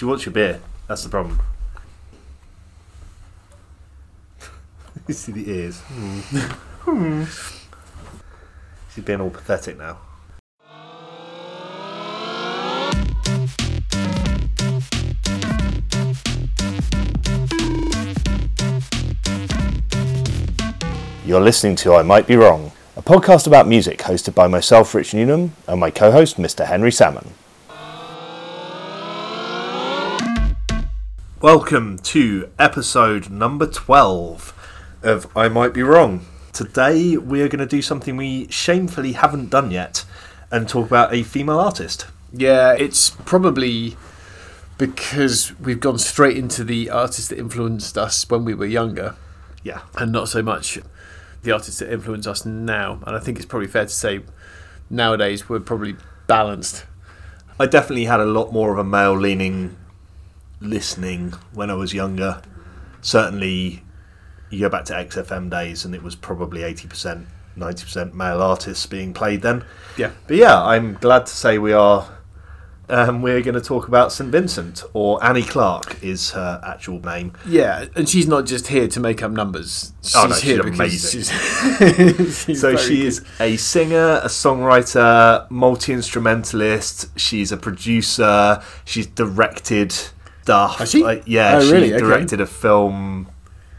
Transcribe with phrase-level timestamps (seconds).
[0.00, 0.62] She wants your beer.
[0.88, 1.38] That's the problem.
[5.06, 5.82] you see the ears.
[8.94, 9.98] She's being all pathetic now.
[21.26, 25.12] You're listening to I Might Be Wrong, a podcast about music hosted by myself, Rich
[25.12, 26.64] Newnham, and my co host, Mr.
[26.64, 27.34] Henry Salmon.
[31.40, 36.26] Welcome to episode number 12 of I Might Be Wrong.
[36.52, 40.04] Today we are going to do something we shamefully haven't done yet
[40.50, 42.06] and talk about a female artist.
[42.32, 43.96] Yeah, it's probably
[44.76, 49.16] because we've gone straight into the artists that influenced us when we were younger
[49.62, 49.80] Yeah.
[49.96, 50.78] and not so much
[51.42, 53.00] the artists that influence us now.
[53.06, 54.20] And I think it's probably fair to say
[54.90, 55.96] nowadays we're probably
[56.26, 56.84] balanced.
[57.58, 59.76] I definitely had a lot more of a male leaning
[60.60, 62.42] listening when I was younger.
[63.00, 63.82] Certainly,
[64.50, 67.24] you go back to XFM days and it was probably 80%,
[67.56, 69.64] 90% male artists being played then.
[69.96, 70.10] Yeah.
[70.26, 72.08] But yeah, I'm glad to say we are.
[72.88, 77.32] Um, we're going to talk about St Vincent, or Annie Clark is her actual name.
[77.46, 79.92] Yeah, and she's not just here to make up numbers.
[80.02, 81.20] She's Oh, no, she's here amazing.
[81.22, 81.30] she's,
[82.44, 83.06] she's So she good.
[83.06, 87.16] is a singer, a songwriter, multi instrumentalist.
[87.16, 88.60] She's a producer.
[88.84, 89.94] She's directed
[90.50, 90.78] stuff.
[90.78, 91.02] Has she?
[91.02, 91.94] Like, yeah, Oh, she really?
[91.94, 91.98] Okay.
[92.04, 93.28] directed a film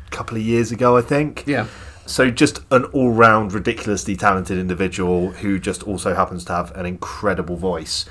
[0.08, 1.44] a couple of years ago, I think.
[1.46, 1.68] Yeah.
[2.06, 7.56] So just an all-round ridiculously talented individual who just also happens to have an incredible
[7.56, 8.06] voice.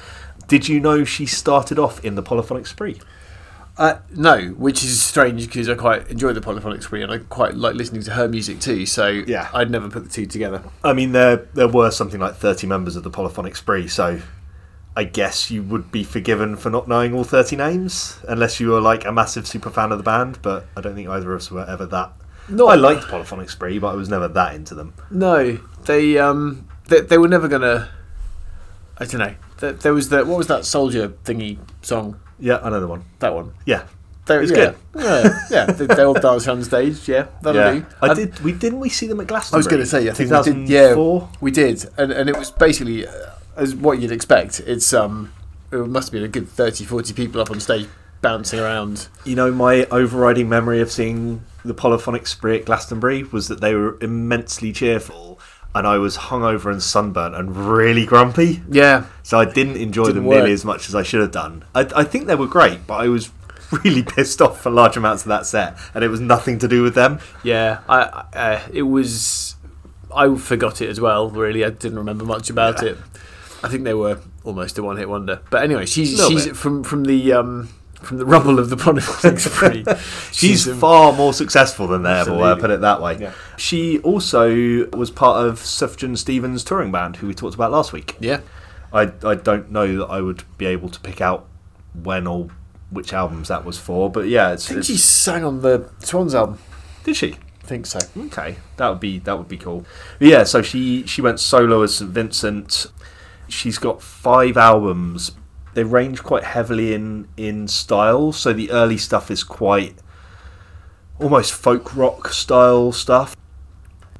[0.49, 3.01] Did you know she started off in the polyphonic spree?
[3.77, 7.55] Uh, no, which is strange because I quite enjoy the polyphonic spree and I quite
[7.55, 8.85] like listening to her music too.
[8.85, 9.49] So Yeah.
[9.55, 10.63] I'd never put the two together.
[10.85, 14.21] I mean, there there were something like thirty members of the polyphonic spree, so
[15.01, 18.83] I guess you would be forgiven for not knowing all thirty names, unless you were
[18.83, 20.41] like a massive super fan of the band.
[20.43, 22.13] But I don't think either of us were ever that.
[22.51, 24.93] No, I liked polyphonic spree, but I was never that into them.
[25.11, 27.89] No, they um they, they were never gonna.
[28.99, 29.35] I don't know.
[29.61, 32.21] There, there was the what was that soldier thingy song?
[32.39, 33.05] Yeah, another one.
[33.21, 33.55] That one.
[33.65, 33.85] Yeah,
[34.27, 34.77] They, It's yeah, good.
[35.03, 35.65] Yeah, yeah.
[35.73, 37.09] They, they all dance on stage.
[37.09, 37.73] Yeah, that'll yeah.
[37.81, 37.87] do.
[38.03, 38.41] I And did.
[38.41, 39.57] We didn't we see them at Glasgow?
[39.57, 40.11] I was going to say.
[40.11, 40.69] I think we did.
[40.69, 43.13] Yeah, we did, and and it was basically uh,
[43.61, 44.61] as what you'd expect.
[44.61, 45.33] It's um,
[45.71, 47.87] it must have been a good 30, 40 people up on stage
[48.23, 49.09] bouncing around.
[49.25, 53.75] You know, my overriding memory of seeing the polyphonic spree at Glastonbury was that they
[53.75, 55.39] were immensely cheerful,
[55.75, 58.63] and I was hungover and sunburnt and really grumpy.
[58.71, 60.37] Yeah, So I didn't enjoy Didn't them work.
[60.39, 61.65] nearly as much as I should have done.
[61.75, 63.31] I, I think they were great, but I was
[63.85, 66.83] really pissed off for large amounts of that set, and it was nothing to do
[66.83, 67.21] with them.
[67.45, 67.81] yeah.
[67.89, 68.01] I
[68.35, 69.55] uh, it was.
[70.15, 71.31] I forgot it as well.
[71.31, 72.91] Really, I didn't remember much about Yeah.
[72.91, 72.99] it.
[73.63, 75.41] I think they were almost a one-hit wonder.
[75.51, 76.57] But anyway, she's she's bit.
[76.57, 77.69] from from the um
[78.03, 79.85] from the rubble of the spree.
[80.33, 83.19] She's um, far more successful than they ever were, put it that way.
[83.19, 83.33] Yeah.
[83.59, 88.17] She also was part of Sufjan Stevens' touring band, who we talked about last week.
[88.19, 88.41] yeah.
[88.93, 91.47] I, I don't know that I would be able to pick out
[91.93, 92.49] when or
[92.91, 95.89] which albums that was for, but yeah, it's, I think it's- she sang on the
[96.01, 96.59] Swans album.
[97.05, 97.37] did she?
[97.63, 98.01] Think so.
[98.17, 99.85] Okay, that would be that would be cool.
[100.19, 102.87] But yeah, so she she went solo as St Vincent.
[103.51, 105.33] She's got five albums.
[105.75, 108.33] They range quite heavily in in style.
[108.33, 109.97] So the early stuff is quite
[111.19, 113.37] almost folk rock style stuff,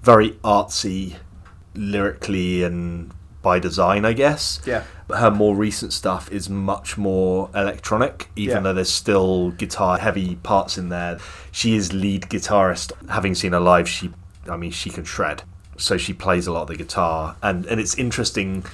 [0.03, 1.17] very artsy,
[1.75, 4.61] lyrically and by design, I guess.
[4.67, 4.83] Yeah.
[5.09, 8.61] But her more recent stuff is much more electronic, even Yeah.
[8.61, 11.19] though there's still guitar heavy parts in there.
[11.51, 12.93] She is lead guitarist.
[13.09, 14.11] Having seen her live, she,
[14.49, 15.43] I mean, she can shred.
[15.79, 18.65] So she plays a lot of the guitar, and and it's interesting.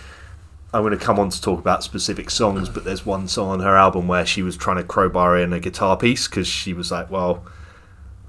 [0.74, 3.60] I'm going to come on to talk about specific songs, but there's one song on
[3.60, 6.90] her album where she was trying to crowbar in a guitar piece because she was
[6.90, 7.44] like, well.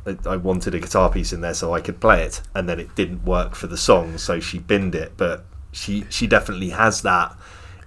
[0.05, 2.79] I- I wanted a guitar piece in there so I could play it, and then
[2.79, 5.11] it didn't work for the song, so she binned it.
[5.17, 5.43] But
[5.73, 7.35] she she definitely has that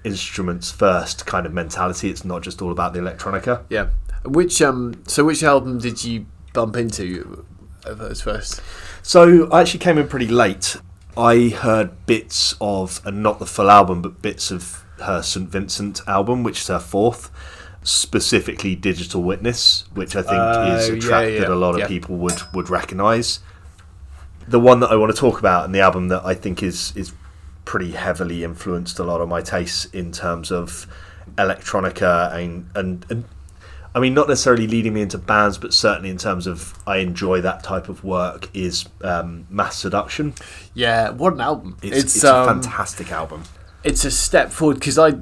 [0.04, 2.10] instruments first kind of mentality.
[2.10, 3.62] It's not just all about the electronica.
[3.70, 3.88] Yeah.
[4.26, 7.46] Which um so which album did you bump into
[7.86, 8.60] of first?
[9.02, 10.76] So I actually came in pretty late.
[11.16, 16.00] I heard bits of, and not the full album, but bits of her St Vincent
[16.06, 17.30] album, which is her fourth,
[17.82, 21.54] specifically Digital Witness, which I think oh, is Oh, a yeah, track yeah, that a
[21.54, 21.86] lot of yeah.
[21.88, 23.40] people would would recognise.
[24.46, 26.92] The one that I want to talk about, and the album that I think is
[26.96, 27.12] is
[27.64, 30.86] pretty heavily influenced a lot of my tastes in terms of
[31.36, 33.24] electronica and and, and
[33.94, 37.40] I mean, not necessarily leading me into bands, but certainly in terms of I enjoy
[37.40, 40.34] that type of work is um, Mass Seduction.
[40.74, 41.76] Yeah, what an album!
[41.82, 43.44] It's, it's, a um, fantastic album.
[43.82, 45.12] it's a step forward because I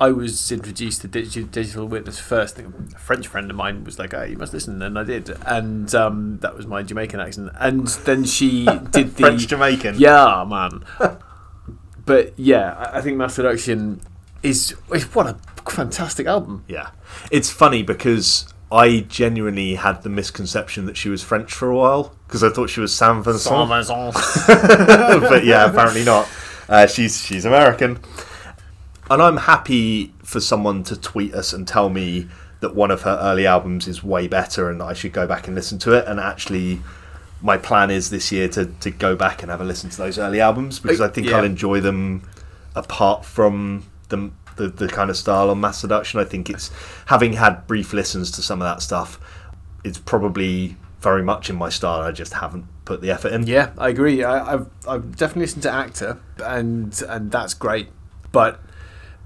[0.00, 2.58] I was introduced to digital, digital witness first.
[2.58, 2.64] A
[2.98, 6.38] French friend of mine was like, "Oh, you must listen," and I did, and um,
[6.40, 7.50] that was my Jamaican accent.
[7.58, 9.96] And then she did the French Jamaican.
[9.98, 10.84] Yeah, man.
[12.06, 14.00] but yeah, I- I think Mass Seduction
[14.42, 15.36] is, is what a
[15.68, 16.64] fantastic album.
[16.68, 16.90] Yeah.
[17.30, 22.14] It's funny because I genuinely had the misconception that she was French for a while
[22.26, 23.52] because I thought she was San Vincent.
[24.46, 26.28] but yeah, apparently not.
[26.68, 27.98] Uh, she's she's American,
[29.10, 32.28] and I'm happy for someone to tweet us and tell me
[32.60, 35.56] that one of her early albums is way better and I should go back and
[35.56, 36.06] listen to it.
[36.06, 36.80] And actually,
[37.42, 40.16] my plan is this year to to go back and have a listen to those
[40.18, 41.38] early albums because I think Yeah.
[41.38, 42.22] I'll enjoy them
[42.76, 44.30] apart from the,
[44.60, 46.20] the the kind of style on Mass Seduction.
[46.20, 46.70] I think it's
[47.06, 49.18] having had brief listens to some of that stuff.
[49.84, 52.00] It's probably very much in my style.
[52.02, 53.46] I just haven't put the effort in.
[53.46, 54.22] Yeah, I agree.
[54.22, 57.88] I, I've I've definitely listened to Actor, and and that's great.
[58.32, 58.60] But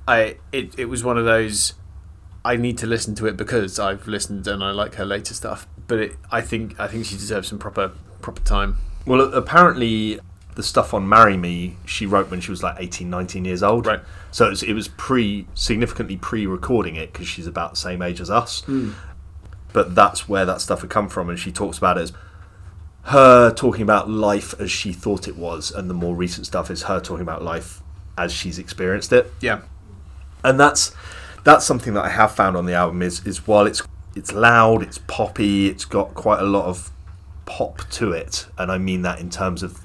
[0.06, 1.74] I it, it was one of those.
[2.44, 5.66] I need to listen to it because I've listened and I like her later stuff.
[5.86, 8.76] But it, I think I think she deserves some proper proper time.
[9.06, 10.20] Well, apparently,
[10.54, 13.86] the stuff on "Marry Me" she wrote when she was like 18, 19 years old.
[13.86, 14.00] Right.
[14.30, 18.20] So it was, it was pre, significantly pre-recording it because she's about the same age
[18.20, 18.62] as us.
[18.62, 18.92] Hmm.
[19.72, 22.12] But that's where that stuff had come from, and she talks about it as
[23.04, 26.84] her talking about life as she thought it was, and the more recent stuff is
[26.84, 27.82] her talking about life
[28.16, 29.62] as she's experienced it Yeah,
[30.42, 30.94] and that's
[31.42, 33.82] that's something that I have found on the album is is while it's
[34.16, 36.90] it's loud, it's poppy, it's got quite a lot of
[37.46, 39.83] pop to it, and I mean that in terms of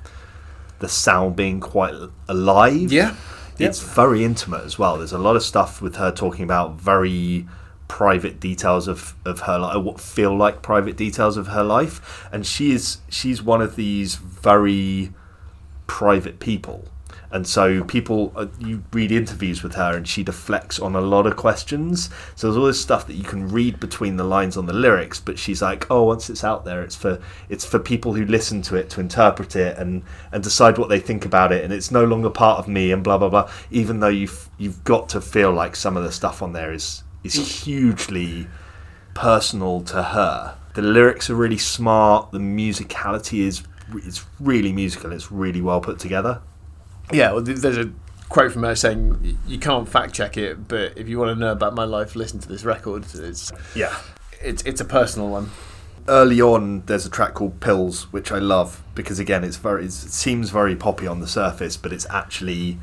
[0.79, 1.93] the sound being quite
[2.27, 2.91] alive.
[2.91, 3.15] Yeah.
[3.57, 4.97] it's very intimate as well.
[4.97, 7.45] There's a lot of stuff with her talking about very
[7.87, 12.45] private details of of her life, what feel like private details of her life, and
[12.45, 15.11] she is she's one of these very
[15.87, 16.85] private people.
[17.31, 21.27] And so people, uh, you read interviews with her, and she deflects on a lot
[21.27, 22.09] of questions.
[22.35, 25.19] So there's all this stuff that you can read between the lines on the lyrics,
[25.19, 28.61] but she's like, "Oh, once it's out there, it's for it's for people who listen
[28.63, 31.91] to it to interpret it and and decide what they think about it, and it's
[31.91, 33.49] no longer part of me." And blah blah blah.
[33.69, 37.03] Even though you've you've got to feel like some of the stuff on there is
[37.23, 38.47] is hugely
[39.13, 40.57] personal to her.
[40.73, 42.31] The lyrics are really smart.
[42.31, 45.11] The musicality is it's really musical.
[45.11, 46.41] It's really well put together.
[47.11, 47.31] Yeah.
[47.31, 47.91] Well, there's a
[48.29, 51.51] quote from her saying, "You can't fact check it, but if you want to know
[51.51, 53.95] about my life, listen to this record." It's Yeah.
[54.41, 55.49] it's it's a personal one.
[56.07, 59.91] Early on, there's a track called "Pills," which I love because again, it's very it
[59.91, 62.79] seems very poppy on the surface, but it's actually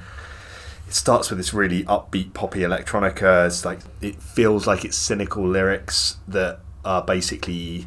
[0.86, 3.46] it starts with this really upbeat poppy electronica.
[3.46, 7.86] It's like it feels like it's cynical lyrics that are basically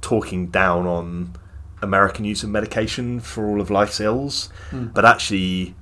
[0.00, 1.34] talking down on
[1.82, 4.86] American use of medication for all of life's ills, hmm.
[4.86, 5.74] but actually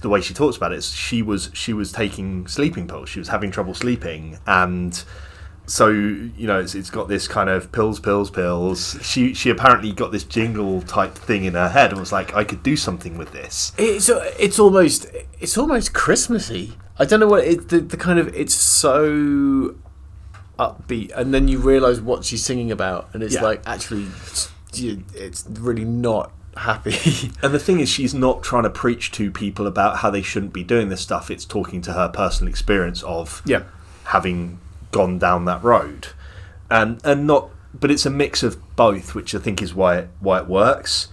[0.00, 3.08] the way she talks about it is she was she was taking sleeping pills.
[3.08, 5.02] She was having trouble sleeping, and
[5.66, 8.98] so you know it's, it's got this kind of pills, pills, pills.
[9.02, 12.44] She she apparently got this jingle type thing in her head and was like, I
[12.44, 13.72] could do something with this.
[13.78, 15.06] It's uh, it's almost
[15.40, 16.76] it's almost Christmassy.
[16.98, 19.76] I don't know what it the, the kind of it's so
[20.58, 23.42] upbeat, and then you realise what she's singing about, and it's Yeah.
[23.42, 24.06] like actually
[24.80, 27.30] you- it's really not happy.
[27.42, 30.52] And the thing is, she's not trying to preach to people about how they shouldn't
[30.52, 31.30] be doing this stuff.
[31.30, 33.64] It's talking to her personal experience of yeah,
[34.04, 34.58] having
[34.92, 36.08] gone down that road,
[36.70, 37.50] and and not.
[37.78, 41.08] But it's a mix of both, which I think is why it, why it works.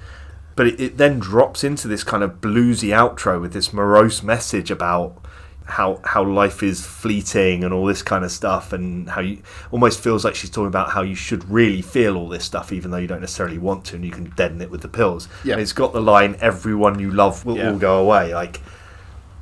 [0.55, 4.71] But it, it then drops into this kind of bluesy outro with this morose message
[4.71, 5.22] about
[5.65, 9.39] how how life is fleeting and all this kind of stuff, and how you
[9.71, 12.91] almost feels like she's talking about how you should really feel all this stuff, even
[12.91, 15.27] though you don't necessarily want to, and you can deaden it with the pills.
[15.43, 15.53] Yeah.
[15.53, 17.71] And it's got the line "Everyone you love will Yeah.
[17.71, 18.61] all go away." Like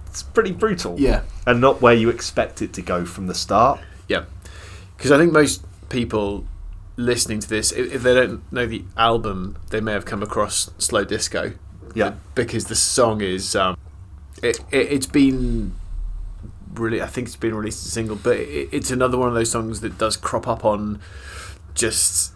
[0.08, 1.22] it's pretty brutal, Yeah.
[1.48, 3.80] and not where you expect it to go from the start.
[4.08, 4.24] yeah.
[4.98, 6.46] Because I think most people
[6.98, 10.70] listening to this, if, if they don't know the album, they may have come across
[10.78, 11.54] Slow Disco.
[11.96, 12.14] Yeah.
[12.36, 13.76] because the song is um,
[14.44, 15.74] it, it it's been
[16.76, 19.34] really I think it's been released as a single, but it, it's another one of
[19.34, 21.00] those songs that does crop up on
[21.74, 22.34] just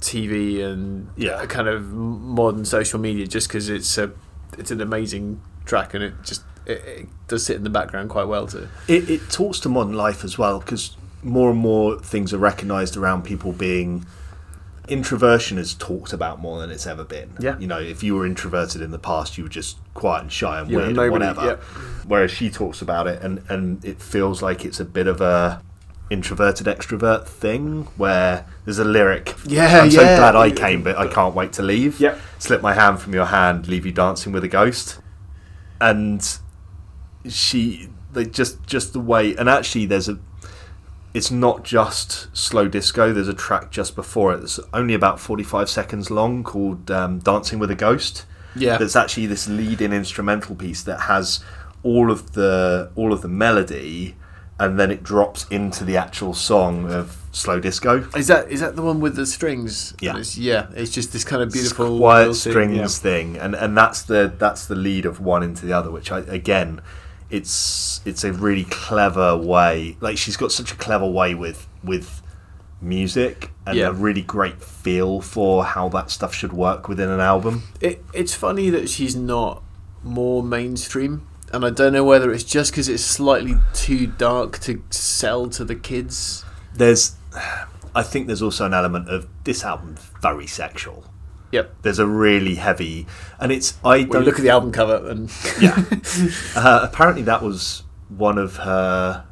[0.00, 1.44] TV and Yeah.
[1.46, 4.12] kind of modern social media just because it's a
[4.58, 8.28] it's an amazing track and it just it, it does sit in the background quite
[8.28, 8.68] well too.
[8.88, 12.96] It, it talks to modern life as well because more and more things are recognised
[12.96, 14.06] around people being.
[14.88, 17.36] Introversion is talked about more than it's ever been.
[17.40, 17.58] Yeah.
[17.58, 20.60] You know, if you were introverted in the past, you were just quiet and shy
[20.60, 21.46] and were weird nobody, and whatever.
[21.46, 21.84] yeah.
[22.06, 25.62] Whereas she talks about it and, and it feels like it's a bit of a
[26.08, 29.34] introverted extrovert thing where there's a lyric.
[29.44, 31.98] Yeah, I'm so glad I came, but I can't wait to leave.
[32.00, 32.20] Yep.
[32.38, 35.00] Slip my hand from your hand, leave you dancing with a ghost.
[35.80, 36.38] And
[37.28, 40.18] she they just just the way and actually there's a
[41.16, 45.68] it's not just slow disco there's a track just before it that's only about 45
[45.70, 48.76] seconds long called um, dancing with a ghost Yeah.
[48.78, 51.40] that's actually this lead-in instrumental piece that has
[51.82, 54.14] all of the all of the melody
[54.58, 58.74] and then it drops into the actual song of slow disco Is that is that
[58.76, 59.94] the one with the strings?
[60.00, 60.16] Yeah.
[60.16, 60.68] It's, yeah.
[60.74, 64.00] It's just this kind of beautiful It's quiet little thing, strings thing, and and that's
[64.02, 66.80] the that's the lead of one into the other, which I again,
[67.30, 69.96] it's it's a really clever way.
[70.00, 72.22] Like she's got such a clever way with with
[72.80, 73.88] music and Yeah.
[73.88, 77.62] a really great feel for how that stuff should work within an album.
[77.80, 79.62] It, it's funny that she's not
[80.04, 84.82] more mainstream, and I don't know whether it's just because it's slightly too dark to
[84.90, 86.44] sell to the kids.
[86.74, 87.16] There's,
[87.94, 91.04] I think there's also an element of this album's very sexual.
[91.52, 91.76] Yep.
[91.82, 93.06] There's a really heavy,
[93.40, 95.84] and it's I When don't look at the album cover, and yeah.
[96.56, 99.24] uh, apparently, that was one of her,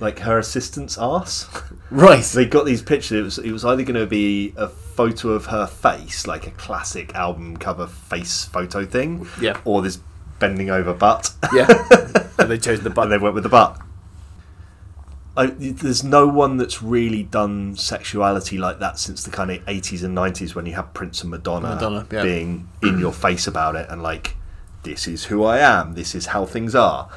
[0.00, 1.48] like her assistant's ass.
[1.90, 3.12] right, they got these pictures.
[3.18, 6.50] It was it was either going to be a photo of her face, like a
[6.52, 9.60] classic album cover face photo thing, Yeah.
[9.64, 9.98] or this
[10.38, 11.66] bending over butt, yeah,
[12.38, 13.04] and they chose the butt.
[13.04, 13.80] and they went with the butt.
[15.36, 20.02] I, there's no one that's really done sexuality like that since the kind of 80s
[20.02, 22.22] and 90s when you have Prince and Madonna, Madonna, yeah.
[22.22, 24.36] being in your face about it and like,
[24.82, 27.10] this is who I am, this is how things are.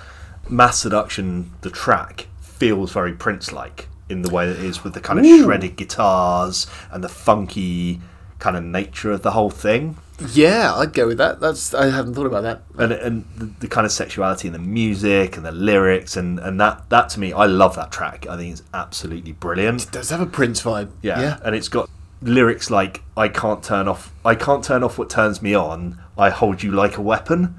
[0.49, 4.93] Mass Seduction, the track, feels very Prince like in the way that it is with
[4.93, 5.43] the kind of Ooh.
[5.43, 8.01] shredded guitars and the funky
[8.39, 9.97] kind of nature of the whole thing.
[10.33, 11.39] Yeah, I'd go with that.
[11.39, 12.61] That's I hadn't thought about that.
[12.77, 16.59] and and the, the kind of sexuality and the music and the lyrics and and
[16.59, 20.09] that that to me I love that track I think it's absolutely brilliant It does
[20.09, 20.89] have a Prince vibe.
[21.01, 21.39] yeah, yeah.
[21.43, 21.89] and it's got
[22.21, 26.29] lyrics like I can't turn off I can't turn off what turns me on I
[26.31, 27.55] hold you like a weapon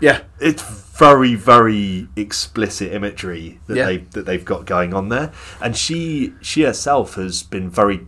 [0.00, 0.22] yeah.
[0.40, 0.62] it's
[0.98, 3.86] very very explicit imagery that Yeah.
[3.86, 5.30] they that they've got going on there
[5.60, 8.06] and she she herself has been very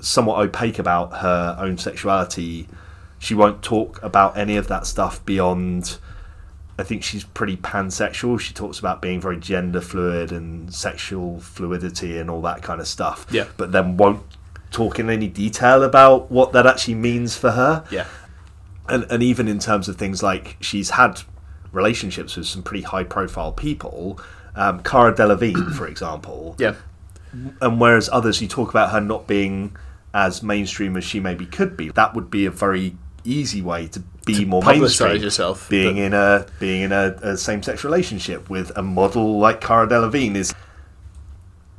[0.00, 2.68] somewhat opaque about her own sexuality
[3.18, 5.98] she won't talk about any of that stuff beyond
[6.78, 8.40] I think she's pretty pansexual.
[8.40, 12.88] She talks about being very gender fluid and sexual fluidity and all that kind of
[12.88, 13.26] stuff.
[13.30, 13.44] Yeah.
[13.58, 14.22] But then won't
[14.72, 18.06] talk in any detail about what that actually means for her Yeah.
[18.88, 21.20] and and even in terms of things like she's had
[21.72, 24.18] relationships with some pretty high profile people
[24.56, 26.74] um, Cara Delevingne for example Yeah.
[27.60, 29.76] And whereas others you talk about her not being
[30.14, 34.00] as mainstream as she maybe could be that would be a very easy way to
[34.26, 38.70] be more mainstream yourself, being but- in a being in a, a same-sex relationship with
[38.76, 40.54] a model like Cara Delevingne is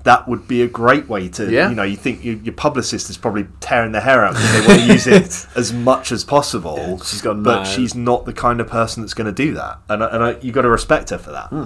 [0.04, 1.70] that would be a great way to Yeah.
[1.70, 4.68] you know you think your, your publicist is probably tearing their hair out because they
[4.68, 7.64] want to use it as much as possible she's gone but mad.
[7.68, 10.40] she's not the kind of person that's going to do that and, I- and I,
[10.42, 11.66] you got to respect her for that Hmm.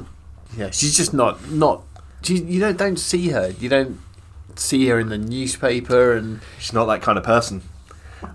[0.55, 1.83] Yeah, she's just not not.
[2.27, 3.53] She, you don't don't see her.
[3.59, 3.99] You don't
[4.55, 7.61] see her in the newspaper, and she's not that kind of person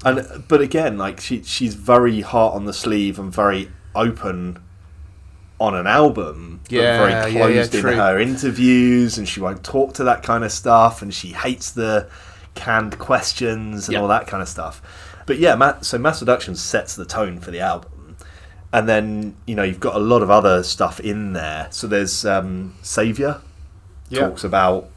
[0.04, 4.56] and but again like she she's very heart on the sleeve and very open
[5.58, 7.94] on an album but Yeah, very yeah, closed yeah, in true.
[7.96, 12.08] her interviews and she won't talk to that kind of stuff and she hates the
[12.54, 14.02] canned questions and Yeah.
[14.02, 14.80] all that kind of stuff
[15.26, 18.16] but yeah Ma- so mass seduction sets the tone for the album
[18.72, 22.24] and then you know you've got a lot of other stuff in there so there's
[22.24, 23.40] um savior
[24.12, 24.28] Yeah.
[24.28, 24.88] talks about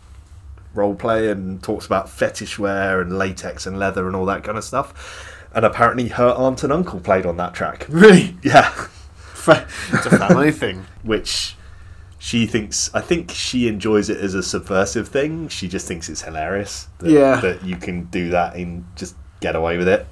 [0.73, 4.57] role play and talks about fetish wear and latex and leather and all that kind
[4.57, 5.31] of stuff.
[5.53, 7.85] And apparently, her aunt and uncle played on that track.
[7.89, 8.87] really, Yeah,
[9.47, 10.85] it's a family thing.
[11.03, 11.55] which
[12.19, 12.89] she thinks.
[12.93, 15.47] I think she enjoys it as a subversive thing.
[15.47, 16.87] She just thinks it's hilarious.
[16.99, 17.35] That, Yeah.
[17.41, 20.05] that you can do that and just get away with it.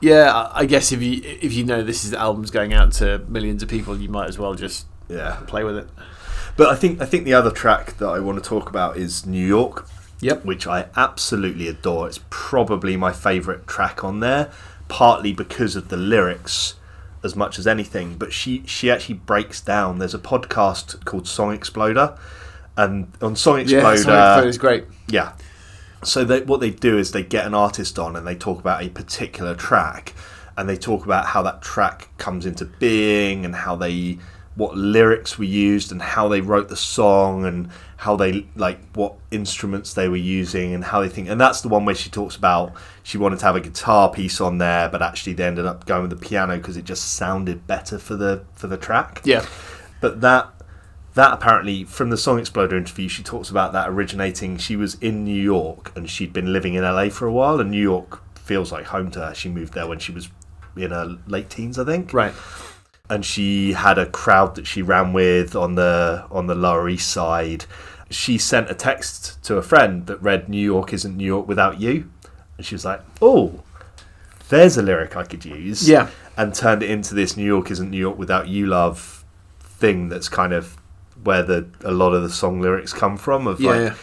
[0.00, 2.92] Yeah, I- I guess if you if you know this is the album's going out
[2.94, 5.88] to millions of people, you might as well just Yeah, play with it.
[6.56, 9.26] But I think I think the other track that I want to talk about is
[9.26, 9.86] New York.
[10.22, 10.46] Yep.
[10.46, 12.08] which I absolutely adore.
[12.08, 14.50] It's probably my favourite track on there,
[14.88, 16.76] partly because of the lyrics
[17.22, 18.16] as much as anything.
[18.16, 19.98] But she she actually breaks down.
[19.98, 22.16] There's a podcast called Song Exploder,
[22.78, 24.84] and on Song Exploder, Yeah, Song Exploder is great.
[25.08, 25.32] yeah.
[26.02, 28.82] So they, what they do is they get an artist on and they talk about
[28.82, 30.14] a particular track,
[30.56, 34.16] and they talk about how that track comes into being and how they
[34.56, 39.14] what lyrics were used and how they wrote the song and how they like what
[39.30, 42.36] instruments they were using and how they think and that's the one where she talks
[42.36, 42.72] about
[43.02, 46.02] she wanted to have a guitar piece on there but actually they ended up going
[46.02, 49.20] with the piano because it just sounded better for the for the track.
[49.24, 49.46] Yeah,
[50.00, 50.52] but that
[51.14, 55.24] that apparently from the song exploder interview she talks about that originating she was in
[55.24, 58.70] new york and she'd been living in la for a while and new york feels
[58.70, 59.34] like home to her.
[59.34, 60.28] She moved there when she was
[60.76, 62.12] in her late teens i think.
[62.12, 62.32] Right.
[63.08, 67.10] And she had a crowd that she ran with on the on the Lower East
[67.10, 67.64] Side.
[68.10, 71.80] She sent a text to a friend that read "New York isn't New York without
[71.80, 72.10] you,"
[72.56, 73.62] and she was like, "Oh,
[74.48, 76.08] there's a lyric I could use." Yeah.
[76.38, 79.24] and turned it into this "New York isn't New York without you" love
[79.60, 80.08] thing.
[80.08, 80.76] That's kind of
[81.24, 83.46] where the a lot of the song lyrics come from.
[83.46, 83.94] Of Yeah, like yeah.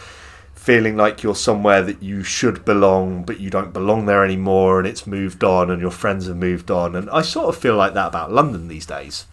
[0.64, 4.88] Feeling like you're somewhere that you should belong, but you don't belong there anymore, and
[4.88, 6.96] it's moved on, and your friends have moved on.
[6.96, 9.26] And I sort of feel like that about London these days.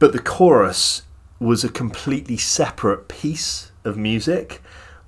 [0.00, 1.02] But the chorus
[1.38, 4.60] was a completely separate piece of music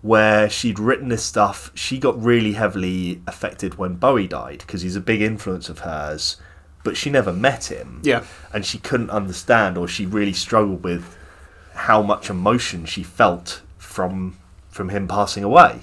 [0.03, 1.73] where she'd written this stuff.
[1.75, 6.37] She got really heavily affected when Bowie died because he's a big influence of hers,
[6.85, 8.23] but she never met him Yeah.
[8.53, 11.17] and she couldn't understand or she really struggled with
[11.75, 14.37] how much emotion she felt from
[14.71, 15.81] from him passing away.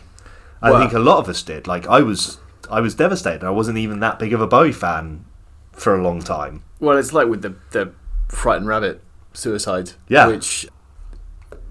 [0.61, 1.67] I Well- think a lot of us did.
[1.67, 2.39] Like I was
[2.69, 3.43] I was devastated.
[3.45, 5.23] I wasn't even that big of a Bowie fan
[5.71, 6.63] for a long time.
[6.79, 7.91] Well, it's like with the the
[8.27, 9.01] frightened rabbit
[9.33, 9.91] suicide.
[10.09, 10.27] Yeah.
[10.27, 10.67] Which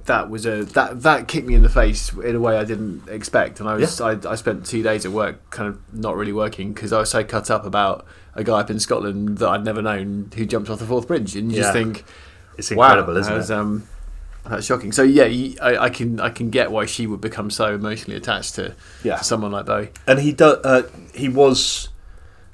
[0.05, 3.09] that was a that that kicked me in the face in a way I didn't
[3.09, 6.33] expect, and I was I, I spent two days at work kind of not really
[6.33, 9.65] working because I was so cut up about a guy up in Scotland that I'd
[9.65, 11.63] never known who jumped off the Forth Bridge, and you Yeah.
[11.65, 12.05] just think,
[12.57, 13.57] It's wow, incredible, isn't that's, it?
[13.57, 13.83] Um,
[14.49, 14.93] that's shocking.
[14.93, 18.17] So yeah, you, I, I can I can get why she would become so emotionally
[18.17, 19.17] attached to, Yeah.
[19.17, 19.91] to someone like Bowie.
[20.07, 20.83] and he do, uh,
[21.15, 21.88] he was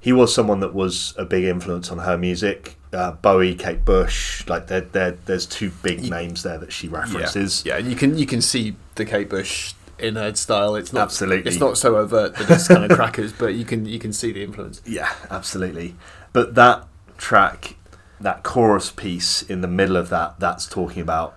[0.01, 2.77] he was someone that was a big influence on her music.
[2.93, 7.63] Uh, Bowie, Kate Bush, like there, there, there's two big names there that she references.
[7.65, 10.75] Yeah, and you can you can see the Kate Bush in her style.
[10.75, 11.51] It's not Absolutely.
[11.51, 14.31] It's not so overt that it's kind of crackers, but you can you can see
[14.33, 14.83] the influence.
[14.85, 15.95] Yeah, absolutely.
[16.35, 17.77] But that track,
[18.21, 21.35] that chorus piece in the middle of that, that's talking about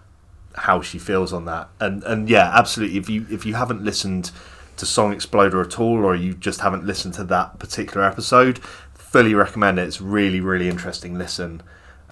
[0.55, 1.69] how she feels on that.
[1.79, 2.97] And and yeah, absolutely.
[2.97, 4.31] If you if you haven't listened
[4.77, 8.59] to Song Exploder at all, or you just haven't listened to that particular episode,
[8.93, 9.83] fully recommend it.
[9.83, 11.61] It's really really interesting listen.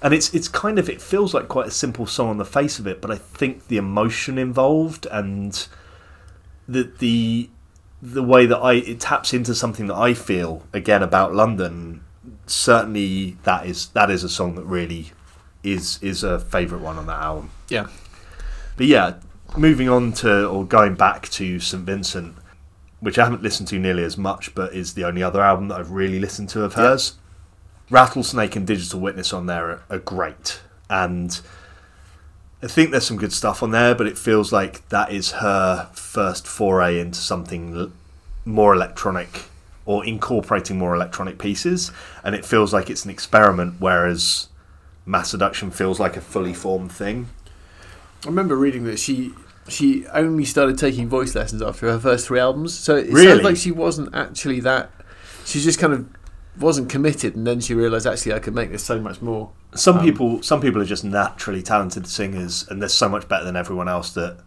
[0.02, 2.80] And it's it's kind of it feels like quite a simple song on the face
[2.80, 5.66] of it, but I think the emotion involved and
[6.68, 7.50] the the
[8.02, 12.04] the way that I it taps into something that I feel again about London.
[12.46, 15.12] Certainly, that is that is a song that really
[15.64, 17.52] is is a favourite one on that album.
[17.70, 17.88] Yeah,
[18.76, 19.16] But yeah,
[19.58, 22.36] moving on to or going back to St Vincent,
[23.00, 25.80] which I haven't listened to nearly as much, but is the only other album that
[25.80, 27.16] I've really listened to of hers.
[27.90, 31.40] Rattlesnake and Digital Witness on there are, are great, and
[32.64, 35.90] I think there's some good stuff on there, but it feels like that is her
[35.94, 37.92] first foray into something
[38.46, 39.44] more electronic
[39.86, 41.92] or incorporating more electronic pieces,
[42.24, 44.48] and it feels like it's an experiment, whereas
[45.06, 47.28] Mass Seduction feels like a fully formed thing.
[48.24, 49.34] I remember reading that she
[49.68, 52.74] she only started taking voice lessons after her first three albums.
[52.78, 53.28] So it Really?
[53.28, 54.92] sounds like she wasn't actually that.
[55.46, 56.06] She just kind of
[56.60, 59.52] wasn't committed, and then she realised actually I could make this so much more.
[59.76, 63.44] Some Um, people, some people are just naturally talented singers, and they're so much better
[63.46, 64.38] than everyone else that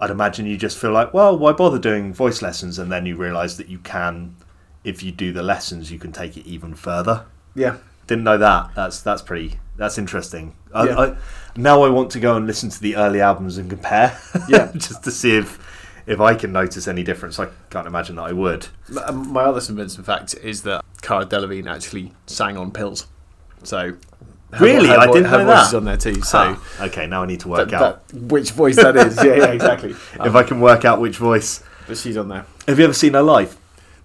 [0.00, 2.78] I'd imagine you just feel like, well, why bother doing voice lessons?
[2.78, 4.36] And then you realise that you can,
[4.84, 7.24] if you do the lessons, you can take it even further.
[7.54, 8.70] Yeah, Didn't know that.
[8.76, 9.58] That's that's pretty.
[9.76, 10.54] That's interesting.
[10.74, 10.98] I, Yeah.
[10.98, 11.16] I,
[11.56, 14.18] now I want to go and listen to the early albums and compare.
[14.48, 14.72] Yeah.
[14.74, 15.58] just to see if
[16.06, 17.40] if I can notice any difference.
[17.40, 18.68] I can't imagine that I would.
[18.88, 23.06] My- my other convincing fact is that Cara Delevingne actually sang on pills.
[23.64, 23.94] So
[24.52, 24.86] her Really?
[24.86, 25.66] vo- her I didn't her know voice that.
[25.68, 26.22] is on there too.
[26.22, 26.38] So
[26.78, 29.16] Ah, okay, now I need to work that, out that, which voice that is?
[29.16, 29.90] Yeah, yeah, exactly.
[30.20, 31.62] if I can work out which voice.
[31.88, 32.46] but she's on there.
[32.68, 33.56] Have you ever seen her live?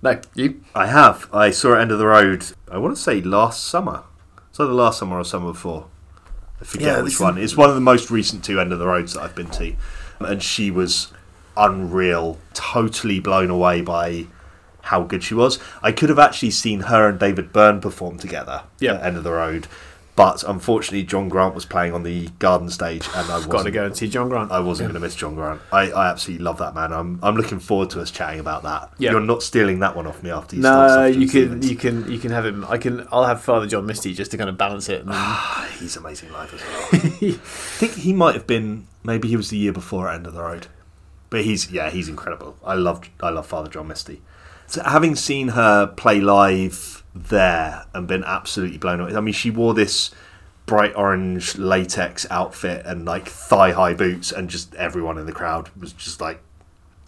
[0.01, 0.62] No, you.
[0.73, 1.29] I have.
[1.31, 2.43] I saw it end of the road.
[2.71, 4.01] I want to say last summer.
[4.51, 5.87] So the last summer or summer before.
[6.59, 7.37] I forget Yeah, which one.
[7.37, 9.73] It's one of the most recent two end of the roads that I've been to,
[10.19, 11.11] and she was
[11.57, 12.37] unreal.
[12.53, 14.25] Totally blown away by
[14.81, 15.59] how good she was.
[15.81, 18.95] I could have actually seen her and David Byrne perform together Yeah.
[18.95, 19.67] at end of the road,
[20.15, 23.86] but unfortunately John Grant was playing on the garden stage, and I Got to go
[23.86, 24.52] and see John Grant.
[24.52, 25.62] I wasn't going to miss John Grant.
[25.71, 26.91] I, I absolutely love that man.
[26.93, 28.91] I'm I'm looking forward to us chatting about that.
[28.97, 29.12] Yeah.
[29.12, 32.19] You're not stealing that one off me after you No, you can you can you
[32.19, 32.65] can have him.
[32.69, 33.08] I can.
[33.12, 35.02] I'll have Father John Misty just to kind of balance it.
[35.02, 36.89] And then, Ah, He's amazing live as well.
[36.93, 40.34] I think he might have been maybe he was the year before at End of
[40.34, 40.67] the Road,
[41.30, 42.58] but he's yeah he's incredible.
[42.63, 44.21] I love I love Father John Misty.
[44.71, 49.13] So having seen her play live there and been absolutely blown away.
[49.13, 50.12] I mean, she wore this
[50.65, 55.69] bright orange latex outfit and like thigh high boots, and just everyone in the crowd
[55.77, 56.41] was just like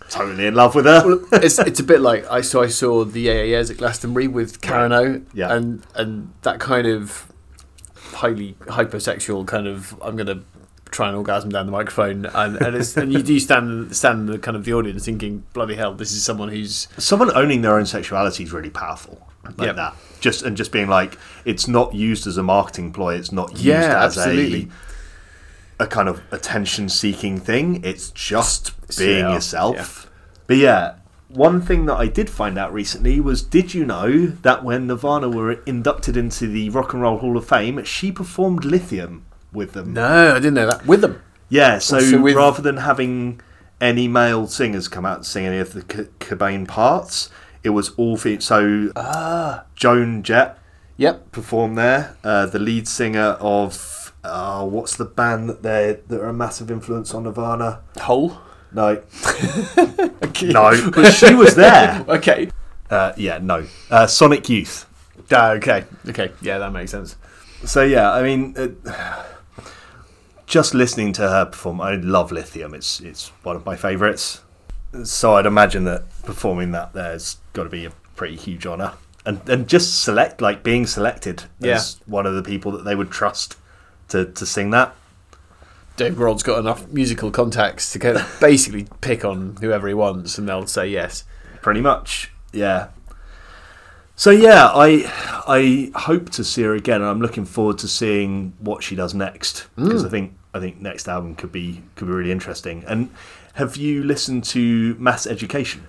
[0.10, 1.04] totally in love with her.
[1.32, 4.92] it's it's a bit like I saw I saw the AAS at Glastonbury with Karen
[4.92, 5.22] O.
[5.34, 5.54] Yeah.
[5.54, 7.32] And and that kind of
[7.96, 10.44] highly hypersexual kind of I'm gonna
[10.94, 14.26] try and orgasm down the microphone and, and it's and you do stand stand in
[14.28, 17.78] the kind of the audience thinking bloody hell this is someone who's Someone owning their
[17.78, 19.28] own sexuality is really powerful.
[19.44, 19.76] like Yep.
[19.76, 19.96] that.
[20.22, 23.16] Just and just being like, it's not used as a marketing ploy.
[23.16, 24.70] It's not used Yeah, as absolutely.
[25.80, 27.84] a a kind of attention seeking thing.
[27.84, 30.10] It's just being up, yourself.
[30.48, 30.96] But yeah,
[31.28, 35.30] one thing that I did find out recently was did you know that when Nirvana
[35.30, 39.94] were inducted into the Rock and Roll Hall of Fame, she performed Lithium with them?
[39.94, 40.86] No, I didn't know that.
[40.86, 41.22] With them.
[41.50, 43.40] Yeah, so Also with- rather than having
[43.80, 47.30] any male singers come out and sing any of the C- Cobain parts,
[47.64, 49.64] it was all fe- so Ah.
[49.76, 50.58] Joan Jett
[50.98, 51.32] Yep.
[51.32, 52.16] performed there.
[52.24, 56.72] Uh, the lead singer of uh, what's the band that they that are a massive
[56.72, 57.80] influence on Nirvana?
[58.00, 58.38] Hole.
[58.72, 59.02] No,
[60.44, 62.04] no, but she was there.
[62.08, 62.50] Okay.
[62.90, 64.86] Uh, yeah, no, uh, Sonic Youth.
[65.32, 65.84] Ah, okay.
[66.10, 66.32] Okay.
[66.42, 67.16] Yeah, that makes sense.
[67.66, 69.23] So yeah, I mean, uh,
[70.54, 72.76] just listening to her perform, I love Lithium.
[72.76, 74.44] It's it's one of my favourites.
[75.04, 78.94] So I'd imagine that performing that there's got to be a pretty huge honour,
[79.26, 81.78] and and just select like being selected Yeah.
[81.78, 83.58] as one of the people that they would trust
[84.10, 84.94] to to sing that.
[85.96, 90.38] Dave Grohl's got enough musical contacts to kind of basically pick on whoever he wants,
[90.38, 91.24] and they'll say yes.
[91.64, 92.90] Pretty much, yeah.
[94.16, 95.12] So yeah, I
[95.48, 99.16] I hope to see her again, and I'm looking forward to seeing what she does
[99.16, 99.86] next mm.
[99.86, 102.84] because I think I think next album could be could be really interesting.
[102.88, 103.10] And
[103.54, 105.84] have you listened to Mass Education?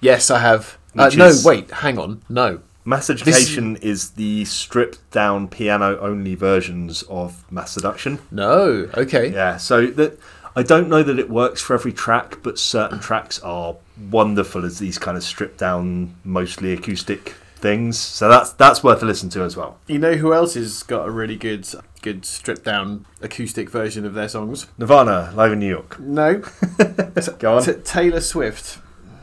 [0.00, 0.78] Yes, I have.
[0.96, 2.22] Uh, no, wait, hang on.
[2.28, 2.60] No.
[2.84, 8.18] Mass Education is the stripped down piano only versions of Mass Seduction.
[8.30, 8.90] No.
[8.96, 9.30] Okay.
[9.32, 10.18] Yeah, so that
[10.56, 13.76] I don't know that it works for every track, but certain tracks are
[14.10, 17.98] wonderful as these kind of stripped down, mostly acoustic things.
[17.98, 19.78] So that's that's worth a listen to as well.
[19.86, 21.66] You know who else has got a really good,
[22.02, 24.66] good stripped down acoustic version of their songs?
[24.76, 25.98] Nirvana live in New York.
[25.98, 26.42] No.
[27.38, 27.62] Go on.
[27.62, 28.78] T- Taylor Swift.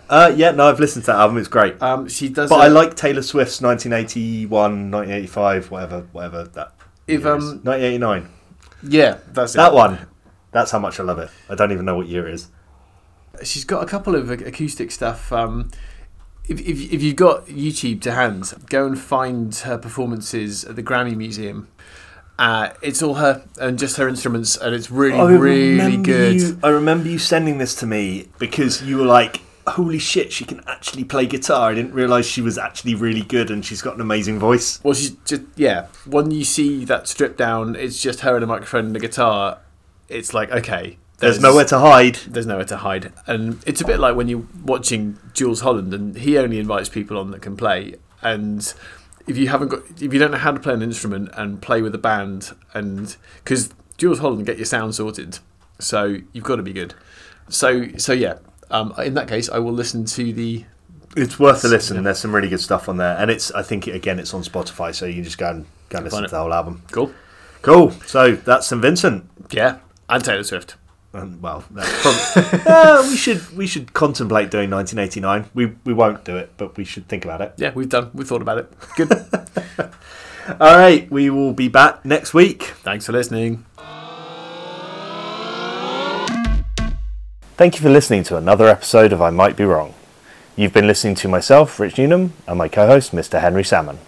[0.09, 1.37] Uh, yeah, no, I've listened to that album.
[1.37, 1.79] It's great.
[1.83, 2.49] Um, she does.
[2.49, 4.49] But I I like Taylor Swift's 1981,
[4.89, 6.73] 1985, whatever, whatever that.
[7.05, 8.27] If, um, 1989.
[8.81, 9.75] Yeah, that's That it.
[9.75, 10.07] one.
[10.51, 11.29] That's how much I love it.
[11.47, 12.47] I don't even know what year it is.
[13.43, 15.31] She's got a couple of acoustic stuff.
[15.31, 15.69] Um,
[16.49, 20.83] if, if, if you've got YouTube to hand, go and find her performances at the
[20.83, 21.67] Grammy Museum.
[22.39, 26.41] Uh, it's all her and just her instruments, and it's really, really good.
[26.41, 30.45] You, I remember you sending this to me because you were like, "Holy shit, she
[30.45, 33.95] can actually play guitar!" I didn't realize she was actually really good, and she's got
[33.95, 34.81] an amazing voice.
[34.83, 35.87] Well, she's just yeah.
[36.05, 39.57] When you see that stripped down, it's just her and a microphone and a guitar.
[40.07, 42.15] It's like okay, There's nowhere to hide.
[42.27, 46.17] there's nowhere to hide, and it's a bit like when you're watching Jools Holland, and
[46.17, 48.73] he only invites people on that can play, and
[49.27, 51.81] if you haven't got, if you don't know how to play an instrument and play
[51.81, 55.39] with a band, and because Jools Holland get your sound sorted,
[55.79, 56.93] so you've got to be good.
[57.49, 58.39] So so yeah,
[58.71, 60.65] um, in that case, I will listen to the
[61.17, 61.97] It's worth a listen.
[61.97, 62.03] Yeah.
[62.03, 63.51] There's some really good stuff on there, and it's.
[63.51, 66.23] I think again, it's on Spotify, so you can just go and go and listen
[66.23, 66.83] to the whole album.
[66.91, 67.11] cool,
[67.61, 67.91] Cool.
[68.05, 69.29] So that's St Vincent.
[69.51, 70.75] yeah, and Taylor Swift.
[71.11, 75.49] And, well, that's probably, uh, we should we should contemplate doing 1989.
[75.55, 77.53] We we won't do it, but we should think about it.
[77.57, 78.73] Yeah, we've done, we thought about it.
[78.95, 79.11] Good.
[80.59, 82.63] All right, we will be back next week.
[82.83, 83.65] Thanks for listening.
[87.57, 89.93] Thank you for listening to another episode of I Might Be Wrong.
[90.55, 93.41] You've been listening to myself, Rich Newnham, and my co host, Mr.
[93.41, 93.99] Henry Salmon.